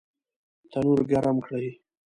[0.71, 1.69] تنور ګرم کړئ